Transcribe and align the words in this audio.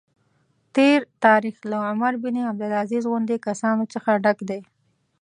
تېر 0.75 0.99
تاریخ 1.25 1.55
له 1.71 1.77
عمر 1.89 2.13
بن 2.23 2.35
عبدالعزیز 2.49 3.03
غوندې 3.09 3.37
کسانو 3.47 3.83
څخه 3.93 4.11
ډک 4.23 4.39
دی. 4.49 4.61